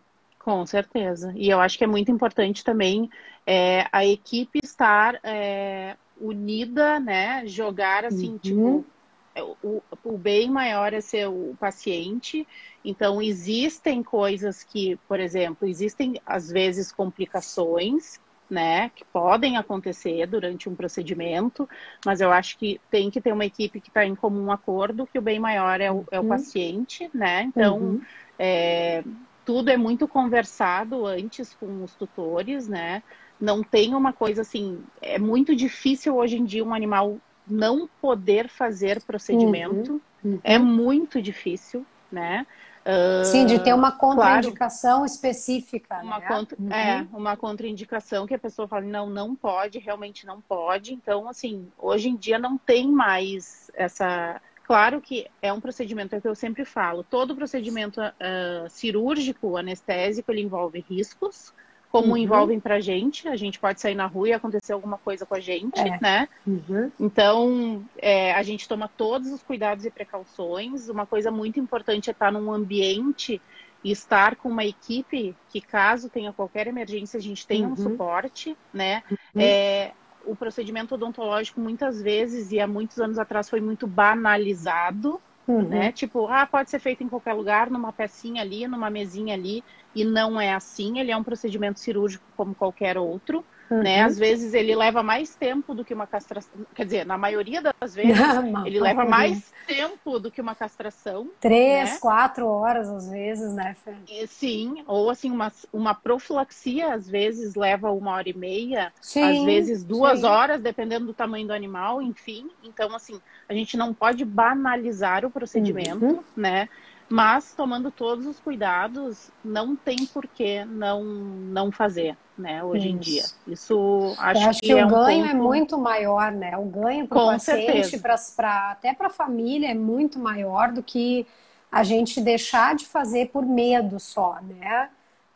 [0.46, 1.34] Com certeza.
[1.36, 3.10] E eu acho que é muito importante também
[3.48, 7.48] é, a equipe estar é, unida, né?
[7.48, 8.38] Jogar assim, uhum.
[8.38, 8.86] tipo,
[9.34, 12.48] é, o, o bem maior é ser o paciente.
[12.84, 20.70] Então, existem coisas que, por exemplo, existem às vezes complicações, né, que podem acontecer durante
[20.70, 21.68] um procedimento,
[22.06, 25.18] mas eu acho que tem que ter uma equipe que está em comum acordo que
[25.18, 26.30] o bem maior é o, é o uhum.
[26.30, 27.42] paciente, né?
[27.42, 28.02] Então, uhum.
[28.38, 29.04] é,
[29.46, 33.04] tudo é muito conversado antes com os tutores, né?
[33.40, 38.50] Não tem uma coisa assim, é muito difícil hoje em dia um animal não poder
[38.50, 40.02] fazer procedimento.
[40.24, 40.40] Uhum, uhum.
[40.44, 42.46] É muito difícil, né?
[42.86, 46.02] Uh, Sim, de ter uma contraindicação claro, específica.
[46.04, 46.28] Uma né?
[46.28, 46.72] contra, uhum.
[46.72, 50.94] É, uma contraindicação que a pessoa fala, não, não pode, realmente não pode.
[50.94, 56.18] Então, assim, hoje em dia não tem mais essa Claro que é um procedimento, é
[56.18, 61.54] o que eu sempre falo, todo procedimento uh, cirúrgico, anestésico, ele envolve riscos,
[61.92, 62.18] como uhum.
[62.18, 65.40] envolvem pra gente, a gente pode sair na rua e acontecer alguma coisa com a
[65.40, 66.00] gente, é.
[66.02, 66.28] né?
[66.46, 66.92] Uhum.
[67.00, 70.90] Então, é, a gente toma todos os cuidados e precauções.
[70.90, 73.40] Uma coisa muito importante é estar num ambiente
[73.84, 77.74] e estar com uma equipe que, caso tenha qualquer emergência, a gente tenha uhum.
[77.74, 79.04] um suporte, né?
[79.10, 79.42] Uhum.
[79.42, 79.92] É,
[80.26, 85.20] o procedimento odontológico muitas vezes, e há muitos anos atrás, foi muito banalizado.
[85.48, 85.70] Uhum.
[85.70, 85.92] Né?
[85.92, 90.04] Tipo, ah, pode ser feito em qualquer lugar, numa pecinha ali, numa mesinha ali, e
[90.04, 91.00] não é assim.
[91.00, 93.46] Ele é um procedimento cirúrgico como qualquer outro.
[93.70, 93.82] Uhum.
[93.82, 94.04] Né?
[94.04, 96.52] Às vezes ele leva mais tempo do que uma castração.
[96.74, 98.18] Quer dizer, na maioria das vezes,
[98.66, 101.30] ele leva mais tempo do que uma castração.
[101.40, 101.98] Três, né?
[102.00, 104.28] quatro horas, às vezes, né, Fê?
[104.28, 109.44] Sim, ou assim, uma, uma profilaxia, às vezes, leva uma hora e meia, sim, às
[109.44, 110.26] vezes duas sim.
[110.26, 112.50] horas, dependendo do tamanho do animal, enfim.
[112.64, 116.24] Então, assim, a gente não pode banalizar o procedimento, uhum.
[116.36, 116.70] né?
[117.08, 122.96] Mas tomando todos os cuidados, não tem por que não, não fazer, né, hoje Isso.
[122.96, 123.24] em dia.
[123.48, 125.30] Isso acho, Eu acho que, que é o ganho um é ponto...
[125.30, 126.58] é muito maior, né?
[126.58, 130.82] O ganho para o paciente, pra, pra, até para a família, é muito maior do
[130.82, 131.28] que
[131.72, 134.90] a gente deixar de fazer por medo só, né?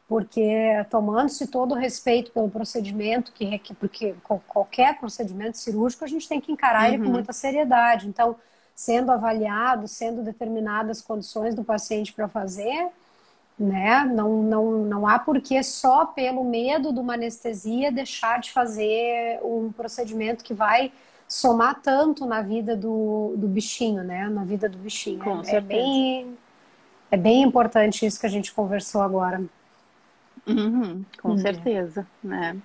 [0.08, 4.16] Porque tomando-se todo o respeito pelo procedimento, que, porque
[4.48, 6.88] qualquer procedimento cirúrgico a gente tem que encarar uhum.
[6.88, 7.12] ele com uhum.
[7.12, 8.08] muita seriedade.
[8.08, 8.36] Então,
[8.80, 12.88] sendo avaliado, sendo determinadas condições do paciente para fazer,
[13.60, 14.06] né?
[14.06, 19.70] Não, não, não há porquê só pelo medo de uma anestesia deixar de fazer um
[19.70, 20.94] procedimento que vai
[21.28, 24.30] somar tanto na vida do, do bichinho, né?
[24.30, 25.20] Na vida do bichinho.
[25.20, 26.38] Com é, é bem,
[27.12, 29.44] é bem importante isso que a gente conversou agora.
[30.48, 31.38] Uhum, com uhum.
[31.38, 32.56] certeza, né?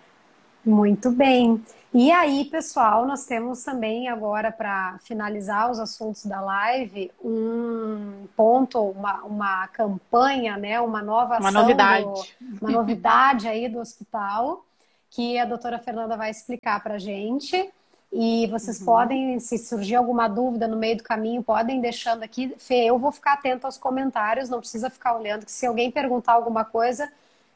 [0.64, 1.62] Muito bem.
[1.92, 8.80] E aí, pessoal, nós temos também agora para finalizar os assuntos da live um ponto,
[8.80, 12.04] uma, uma campanha, né, uma nova uma novidade,
[12.40, 14.64] do, uma novidade aí do hospital
[15.08, 17.70] que a doutora Fernanda vai explicar para a gente.
[18.12, 18.86] E vocês uhum.
[18.86, 22.52] podem, se surgir alguma dúvida no meio do caminho, podem deixando aqui.
[22.58, 26.32] Fê, eu vou ficar atento aos comentários, não precisa ficar olhando, que se alguém perguntar
[26.32, 27.08] alguma coisa,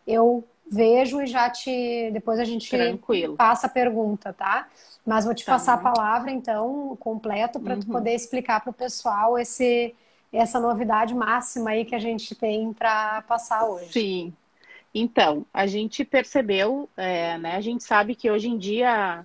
[0.06, 2.10] eu vejo e já te.
[2.12, 3.36] Depois a gente Tranquilo.
[3.36, 4.68] passa a pergunta, tá?
[5.04, 5.88] Mas vou te tá passar bom.
[5.88, 7.80] a palavra, então, completo, para uhum.
[7.80, 9.94] tu poder explicar para o pessoal esse,
[10.32, 13.92] essa novidade máxima aí que a gente tem para passar hoje.
[13.92, 14.32] Sim.
[14.94, 17.56] Então, a gente percebeu, é, né?
[17.56, 19.24] A gente sabe que hoje em dia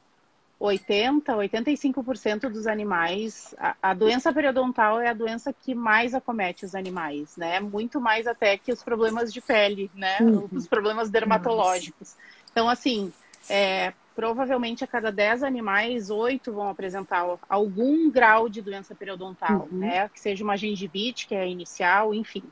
[0.65, 6.73] 80, 85% dos animais, a, a, doença periodontal é a doença que mais acomete os
[6.73, 7.59] animais, né?
[7.59, 10.19] Muito mais até que os problemas de pele, né?
[10.21, 10.47] Uhum.
[10.53, 12.15] Os problemas dermatológicos.
[12.15, 12.17] Nossa.
[12.49, 13.11] Então, assim,
[13.49, 19.79] é, provavelmente a cada 10 animais, 8 vão apresentar algum grau de doença periodontal, uhum.
[19.79, 20.07] né?
[20.07, 22.43] Que seja uma gengivite, que é a inicial, enfim.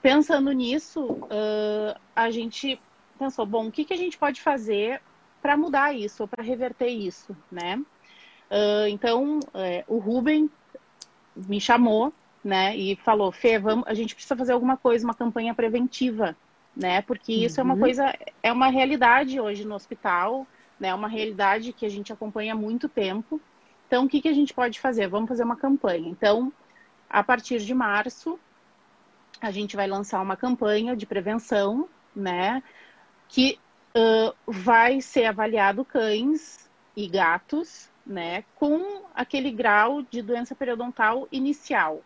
[0.00, 2.80] Pensando nisso, uh, a gente
[3.18, 5.02] pensou, bom, o que, que a gente pode fazer
[5.40, 7.82] para mudar isso, ou para reverter isso, né?
[8.50, 10.50] Uh, então, é, o Ruben
[11.34, 15.54] me chamou, né, e falou, Fê, vamos, a gente precisa fazer alguma coisa, uma campanha
[15.54, 16.36] preventiva,
[16.76, 17.02] né?
[17.02, 17.62] Porque isso uhum.
[17.62, 17.80] é uma uhum.
[17.80, 20.46] coisa, é uma realidade hoje no hospital,
[20.78, 20.88] né?
[20.88, 23.40] É uma realidade que a gente acompanha há muito tempo.
[23.86, 25.08] Então, o que, que a gente pode fazer?
[25.08, 26.08] Vamos fazer uma campanha.
[26.08, 26.52] Então,
[27.08, 28.38] a partir de março,
[29.40, 32.62] a gente vai lançar uma campanha de prevenção, né?
[33.28, 33.58] Que
[33.94, 38.44] uh, vai ser avaliado cães e gatos, né?
[38.56, 42.02] Com aquele grau de doença periodontal inicial,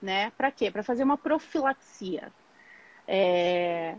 [0.00, 0.30] né?
[0.36, 0.70] Para quê?
[0.70, 2.32] Para fazer uma profilaxia.
[3.06, 3.96] É,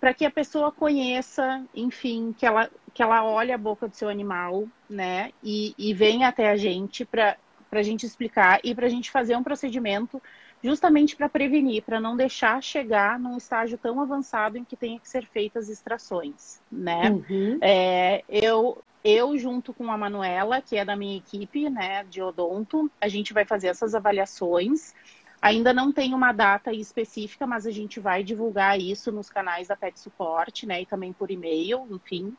[0.00, 4.08] para que a pessoa conheça, enfim, que ela, que ela olhe a boca do seu
[4.08, 5.32] animal, né?
[5.42, 7.36] E, e venha até a gente para
[7.72, 10.22] a gente explicar e para a gente fazer um procedimento
[10.62, 15.08] justamente para prevenir, para não deixar chegar num estágio tão avançado em que tenha que
[15.08, 17.10] ser feitas extrações, né?
[17.10, 17.58] Uhum.
[17.60, 22.90] É, eu, eu, junto com a Manuela, que é da minha equipe, né, de odonto,
[23.00, 24.94] a gente vai fazer essas avaliações
[25.40, 29.76] Ainda não tem uma data específica, mas a gente vai divulgar isso nos canais da
[29.76, 30.82] Pet Support, né?
[30.82, 32.36] E também por e-mail, enfim,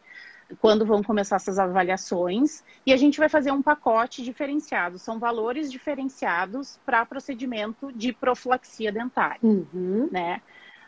[0.59, 2.63] quando vão começar essas avaliações.
[2.85, 4.97] E a gente vai fazer um pacote diferenciado.
[4.97, 10.09] São valores diferenciados para procedimento de profilaxia dentária, uhum.
[10.11, 10.41] né?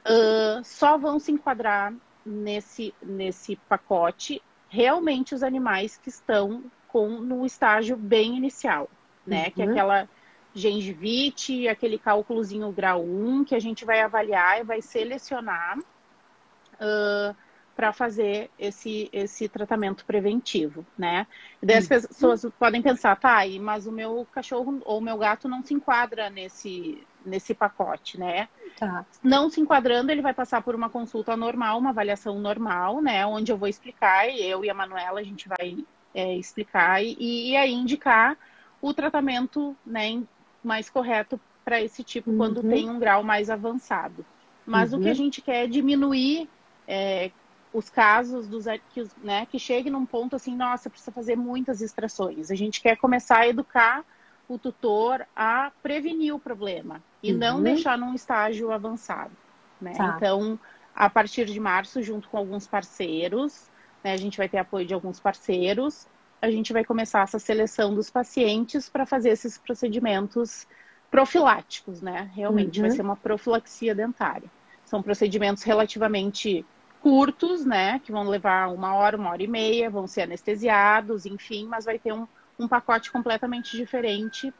[0.04, 1.94] Uh, só vão se enquadrar
[2.26, 8.90] nesse, nesse pacote realmente os animais que estão com no estágio bem inicial,
[9.26, 9.46] né?
[9.46, 9.52] Uhum.
[9.52, 9.72] Que é uhum.
[9.72, 10.10] aquela
[10.54, 17.36] gengivite, aquele cálculozinho grau 1, que a gente vai avaliar e vai selecionar uh,
[17.82, 21.26] para fazer esse, esse tratamento preventivo, né?
[21.60, 21.90] E daí as uhum.
[21.90, 26.30] pessoas podem pensar, tá, mas o meu cachorro ou o meu gato não se enquadra
[26.30, 28.48] nesse, nesse pacote, né?
[28.78, 29.04] Tá.
[29.24, 33.26] Não se enquadrando, ele vai passar por uma consulta normal, uma avaliação normal, né?
[33.26, 37.16] Onde eu vou explicar, e eu e a Manuela, a gente vai é, explicar e,
[37.50, 38.38] e aí indicar
[38.80, 40.22] o tratamento né,
[40.64, 42.38] mais correto para esse tipo uhum.
[42.38, 44.24] quando tem um grau mais avançado.
[44.68, 45.00] Mas uhum.
[45.00, 45.18] o que a uhum.
[45.18, 46.48] gente quer é diminuir
[46.88, 47.32] é,
[47.74, 52.52] os casos dos que, né, que chegue num ponto assim, nossa, precisa fazer muitas extrações.
[52.52, 54.04] A gente quer começar a educar
[54.48, 57.38] o tutor a prevenir o problema e uhum.
[57.38, 59.32] não deixar num estágio avançado.
[59.80, 59.94] Né?
[59.94, 60.16] Tá.
[60.16, 60.60] Então,
[60.94, 63.70] a partir de março, junto com alguns parceiros,
[64.04, 66.08] né, a gente vai ter apoio de alguns parceiros,
[66.42, 70.68] a gente vai começar essa seleção dos pacientes para fazer esses procedimentos
[71.10, 72.32] profiláticos, né?
[72.34, 72.88] Realmente uhum.
[72.88, 74.50] vai ser uma profilaxia dentária.
[74.84, 76.66] São procedimentos relativamente
[77.02, 78.00] curtos, né?
[78.00, 81.98] Que vão levar uma hora, uma hora e meia, vão ser anestesiados, enfim, mas vai
[81.98, 82.28] ter um,
[82.60, 84.54] um pacote completamente diferente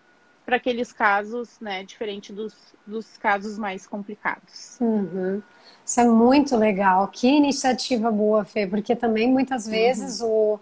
[0.46, 1.84] para aqueles casos, né?
[1.84, 4.78] Diferente dos, dos casos mais complicados.
[4.82, 5.42] Uhum.
[5.86, 7.08] Isso é muito legal.
[7.08, 10.56] Que iniciativa boa, Fê, porque também muitas vezes uhum.
[10.56, 10.60] o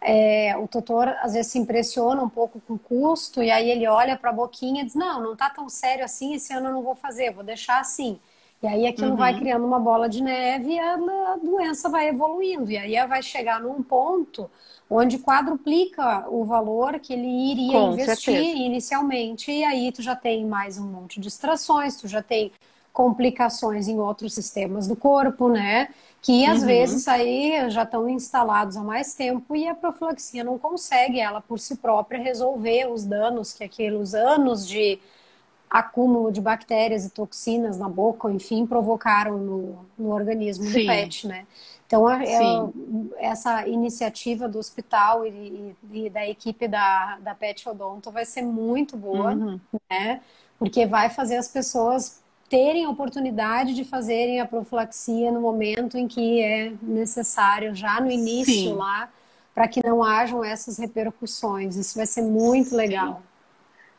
[0.00, 3.88] é, o tutor às vezes se impressiona um pouco com o custo e aí ele
[3.88, 6.72] olha para a boquinha e diz: Não, não está tão sério assim, esse ano eu
[6.72, 8.20] não vou fazer, vou deixar assim.
[8.62, 9.16] E aí aquilo uhum.
[9.16, 10.96] vai criando uma bola de neve e a,
[11.42, 12.70] doença vai evoluindo.
[12.70, 14.50] E aí vai chegar num ponto
[14.88, 18.58] onde quadruplica o valor que ele iria com investir certeza.
[18.58, 19.50] inicialmente.
[19.50, 22.50] E aí tu já tem mais um monte de distrações, tu já tem
[22.92, 25.88] complicações em outros sistemas do corpo, né?
[26.22, 26.66] Que às uhum.
[26.66, 31.60] vezes aí já estão instalados há mais tempo e a profilaxia não consegue ela por
[31.60, 34.98] si própria resolver os danos que aqueles anos de
[35.78, 40.80] acúmulo de bactérias e toxinas na boca, enfim, provocaram no, no organismo Sim.
[40.80, 41.46] do pet, né?
[41.86, 42.26] Então, é,
[43.18, 48.96] essa iniciativa do hospital e, e, da equipe da, da Pet Odonto vai ser muito
[48.96, 49.60] boa, uhum.
[49.88, 50.20] né?
[50.58, 56.08] Porque vai fazer as pessoas terem a oportunidade de fazerem a profilaxia no momento em
[56.08, 58.72] que é necessário, já no início Sim.
[58.72, 59.08] lá,
[59.54, 61.76] para que não hajam essas repercussões.
[61.76, 62.76] Isso vai ser muito Sim.
[62.76, 63.22] legal.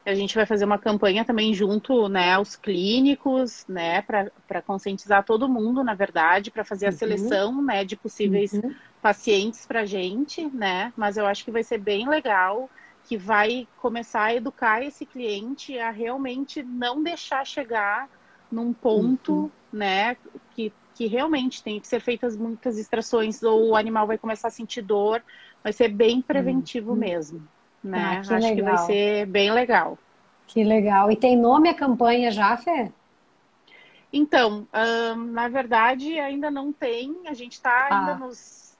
[0.07, 5.49] A gente vai fazer uma campanha também junto né, aos clínicos, né, para conscientizar todo
[5.49, 6.95] mundo, na verdade, para fazer a uhum.
[6.95, 8.73] seleção né, de possíveis uhum.
[9.01, 10.93] pacientes para a gente, né?
[10.95, 12.69] Mas eu acho que vai ser bem legal,
[13.03, 18.09] que vai começar a educar esse cliente a realmente não deixar chegar
[18.49, 19.51] num ponto, uhum.
[19.73, 20.15] né,
[20.55, 24.51] que, que realmente tem que ser feitas muitas extrações, ou o animal vai começar a
[24.51, 25.21] sentir dor,
[25.61, 26.97] vai ser bem preventivo uhum.
[26.97, 27.47] mesmo,
[27.87, 28.17] né?
[28.17, 28.55] Ah, Acho legal.
[28.55, 29.97] que vai ser bem legal.
[30.47, 31.11] Que legal.
[31.11, 32.91] E tem nome a campanha já, Fê?
[34.11, 34.67] Então,
[35.31, 37.15] na verdade, ainda não tem.
[37.27, 37.99] A gente está ah.
[37.99, 38.77] ainda nos,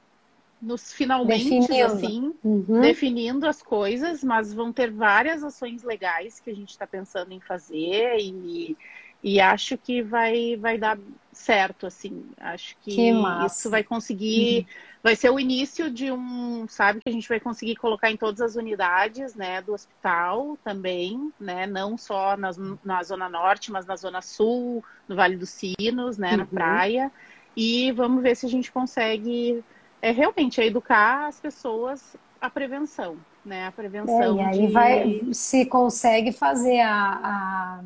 [0.62, 1.84] nos finalmente, definindo.
[1.84, 2.82] assim, uhum.
[2.82, 7.39] definindo as coisas, mas vão ter várias ações legais que a gente está pensando em
[7.39, 8.78] fazer e
[9.24, 10.97] E acho que vai, vai dar
[11.32, 12.32] certo, assim.
[12.38, 14.65] Acho que, Que isso vai conseguir,
[15.03, 18.39] vai ser o início de um, sabe, que a gente vai conseguir colocar em todas
[18.41, 23.95] as unidades, né, do hospital também, né, não só nas, na Zona Norte, mas na
[23.95, 26.47] Zona Sul, no Vale dos Sinos, né, na Uhum.
[26.47, 27.11] praia.
[27.55, 29.63] E vamos ver se a gente consegue
[30.01, 33.72] é, realmente educar as pessoas a prevenção, né, a
[34.07, 34.72] É, prevenção e aí de...
[34.72, 37.84] vai, se consegue fazer a, a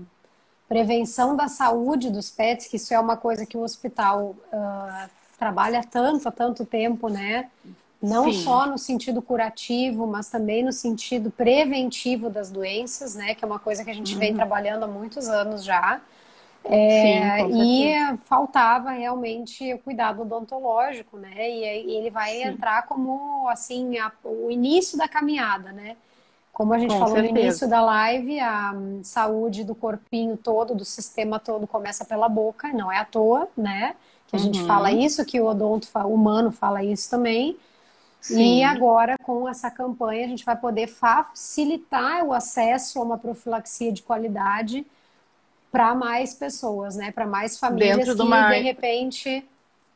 [0.72, 5.84] prevenção da saúde dos pets, que isso é uma coisa que o hospital ah, trabalha
[5.84, 7.50] tanto há tanto tempo, né?
[8.02, 8.32] Não Sim.
[8.32, 13.36] só no sentido curativo, mas também no sentido preventivo das doenças, né?
[13.36, 16.00] Que é uma coisa que a gente vem trabalhando há muitos anos já.
[16.64, 21.50] É, Sim, e faltava realmente o cuidado odontológico, né?
[21.50, 21.64] E,
[21.98, 22.42] ele vai Sim.
[22.44, 25.98] entrar como assim a- o início da caminhada, né?
[26.54, 27.28] Como a gente Com falou no certeza.
[27.28, 32.70] início da live, a hum, saúde do corpinho todo, do sistema todo começa pela boca,
[32.74, 33.96] não é à toa, né?
[34.28, 34.64] Que a gente Uhum.
[34.64, 37.58] fala isso, que o odonto humano fala isso também.
[38.22, 38.62] Sim.
[38.62, 43.92] E agora, com essa campanha, a gente vai poder facilitar o acesso a uma profilaxia
[43.92, 44.86] de qualidade
[45.72, 47.12] para mais pessoas, né?
[47.12, 49.44] Para mais famílias Dentro que, de uma- de repente,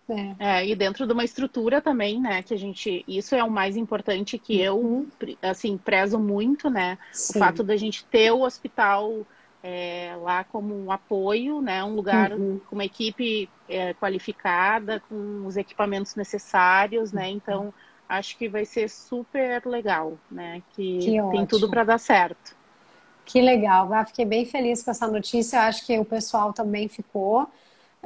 [0.08, 0.36] né?
[0.38, 3.78] É, e dentro de uma estrutura também, né, que a gente, isso é o mais
[3.78, 7.30] importante que eu, pre- assim, prezo muito, né, Sim.
[7.30, 9.26] o fato da gente ter o hospital
[9.64, 12.60] é, lá como um apoio, né, um lugar Uhum.
[12.66, 17.38] com uma equipe é, qualificada, com os equipamentos necessários, né, Uhum.
[17.38, 17.74] então
[18.10, 21.48] acho que vai ser super legal, né, que, Que tem ótimo.
[21.48, 22.56] tudo para dar certo.
[23.26, 25.62] Que legal, ah, fiquei bem feliz com essa notícia.
[25.62, 27.48] Acho que o pessoal também ficou.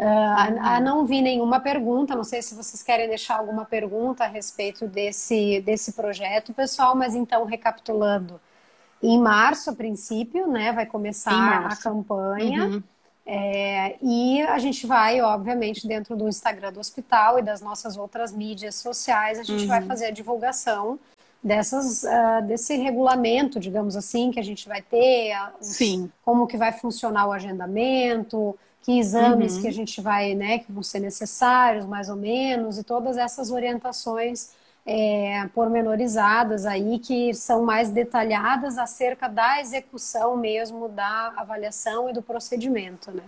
[0.02, 4.88] Ah, não vi nenhuma pergunta, não sei se vocês querem deixar alguma pergunta a respeito
[4.88, 8.40] desse, desse projeto, pessoal, mas então, recapitulando,
[9.04, 12.66] em março, a princípio, né, vai começar a campanha.
[12.66, 12.84] Uhum.
[13.26, 18.32] É, e a gente vai, obviamente, dentro do Instagram do hospital e das nossas outras
[18.32, 20.98] mídias sociais, a gente vai fazer a divulgação
[21.44, 26.12] dessas, ah, desse regulamento, digamos assim, que a gente vai ter, os- Sim.
[26.26, 28.58] como que vai funcionar o agendamento,
[28.90, 29.62] que exames Uhum.
[29.62, 33.52] que a gente vai, né, que vão ser necessários, mais ou menos, e todas essas
[33.52, 34.50] orientações
[34.84, 42.24] é, pormenorizadas aí, que são mais detalhadas acerca da execução mesmo da avaliação e do
[42.24, 43.22] procedimento, né?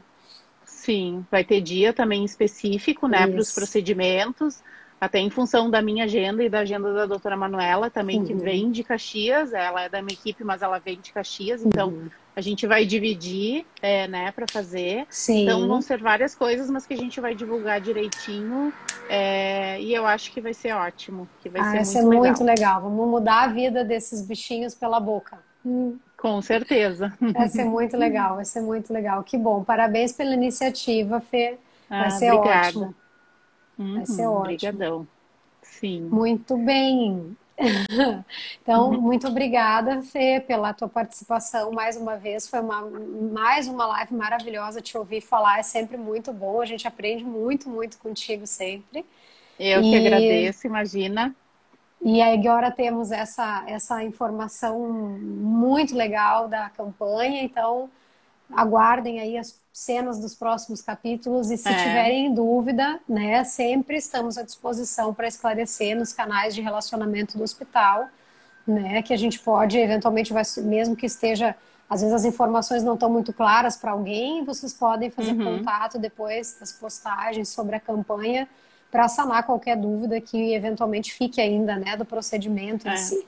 [0.66, 4.64] Sim, vai ter dia também específico, né, para os procedimentos,
[5.00, 8.40] até em função da minha agenda e da agenda da doutora Manuela também, que Uhum.
[8.40, 12.10] vem de Caxias, ela é da minha equipe, mas ela vem de Caxias, então Uhum.
[12.36, 15.06] A gente vai dividir, é, né, para fazer.
[15.10, 15.42] Sim.
[15.42, 18.74] Então vão ser várias coisas, mas que a gente vai divulgar direitinho,
[19.10, 22.06] é, e eu acho que vai ser ótimo, que vai Ah, ser vai muito ser
[22.08, 22.24] legal.
[22.24, 22.82] muito legal.
[22.82, 25.38] Vamos mudar a vida desses bichinhos pela boca.
[25.66, 27.12] Hum, Com certeza.
[27.34, 29.24] vai ser muito legal, vai ser muito legal.
[29.24, 29.64] Que bom.
[29.64, 31.58] Parabéns pela iniciativa, Fê.
[31.90, 32.78] Vai Ah, ser obrigada.
[32.78, 32.96] ótimo.
[33.78, 34.40] Uhum, ser ótimo.
[34.40, 35.08] Obrigadão.
[35.62, 36.10] Sim.
[36.12, 37.36] Muito bem.
[38.62, 42.48] Então, muito obrigada, Fê, pela tua participação mais uma vez.
[42.48, 42.82] Foi uma,
[43.34, 44.82] mais uma live maravilhosa.
[44.82, 46.62] Te ouvir falar é sempre muito bom.
[46.62, 49.06] A gente aprende muito, muito contigo sempre.
[49.58, 51.34] Eu que E- agradeço, imagina.
[52.04, 57.90] E agora temos essa, essa informação muito legal da campanha, então
[58.52, 61.76] aguardem aí as cenas dos próximos capítulos e se É.
[61.76, 68.08] tiverem dúvida, né, sempre estamos à disposição para esclarecer nos canais de relacionamento do hospital,
[68.68, 71.56] né, que a gente pode eventualmente vai mesmo que esteja
[71.90, 75.58] às vezes as informações não estão muito claras para alguém, vocês podem fazer Uhum.
[75.58, 78.48] contato depois das postagens sobre a campanha
[78.90, 82.96] para sanar qualquer dúvida que eventualmente fique ainda, né, do procedimento em É.
[82.96, 83.26] si.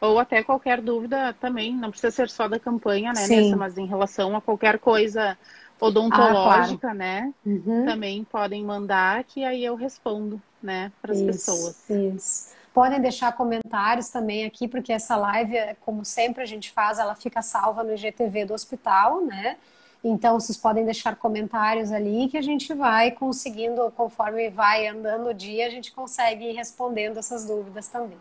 [0.00, 3.36] Ou até qualquer dúvida também, não precisa ser só da campanha, né, Sim.
[3.36, 5.36] Nessa, mas em relação a qualquer coisa
[5.80, 7.32] odontológica, né?
[7.44, 7.84] Uhum.
[7.84, 11.88] Também podem mandar que aí eu respondo, né, para as pessoas.
[11.88, 12.54] Isso.
[12.74, 17.40] Podem deixar comentários também aqui, porque essa live, como sempre a gente faz, ela fica
[17.40, 19.56] salva no IGTV do hospital, né?
[20.04, 25.34] Então, vocês podem deixar comentários ali que a gente vai conseguindo, conforme vai andando o
[25.34, 28.18] dia, a gente consegue ir respondendo essas dúvidas também.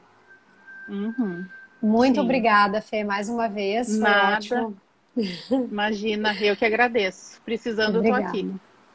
[0.88, 1.45] Uhum.
[1.86, 2.21] Muito Sim.
[2.21, 3.97] obrigada, Fê, mais uma vez.
[3.97, 4.36] Foi Nada.
[4.38, 4.77] ótimo.
[5.51, 7.39] Imagina, eu que agradeço.
[7.41, 8.27] Precisando, Obrigada.
[8.27, 8.51] aqui.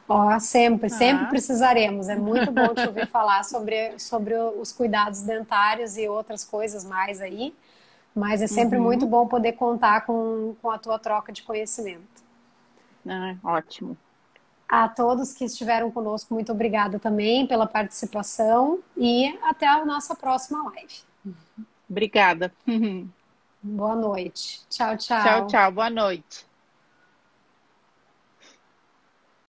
[0.09, 1.29] Ó, sempre, sempre Ah.
[1.29, 2.09] precisaremos.
[2.09, 7.21] É muito bom te ouvir falar sobre, sobre os cuidados dentários e outras coisas mais
[7.21, 7.53] aí.
[8.13, 8.83] Mas é sempre Uhum.
[8.83, 12.21] muito bom poder contar com, com a tua troca de conhecimento.
[13.07, 13.97] Ah, ótimo.
[14.67, 20.61] A todos que estiveram conosco, muito obrigada também pela participação e até a nossa próxima
[20.71, 20.93] live.
[21.91, 22.53] Obrigada.
[23.61, 24.61] Boa noite.
[24.69, 25.21] Tchau, tchau.
[25.21, 25.71] Tchau, tchau.
[25.71, 26.50] Boa noite.